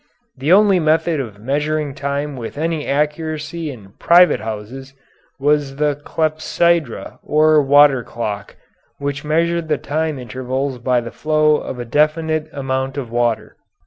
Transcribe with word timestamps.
The 0.35 0.51
only 0.51 0.79
method 0.79 1.19
of 1.19 1.37
measuring 1.39 1.93
time 1.93 2.35
with 2.35 2.57
any 2.57 2.87
accuracy 2.87 3.69
in 3.69 3.91
private 3.99 4.39
houses 4.39 4.95
was 5.39 5.75
the 5.75 6.01
clepsydra 6.03 7.19
or 7.21 7.61
water 7.61 8.03
clock, 8.03 8.55
which 8.97 9.23
measured 9.23 9.67
the 9.67 9.77
time 9.77 10.17
intervals 10.17 10.79
by 10.79 11.01
the 11.01 11.11
flow 11.11 11.57
of 11.57 11.77
a 11.77 11.85
definite 11.85 12.49
amount 12.51 12.97
of 12.97 13.11
water. 13.11 13.57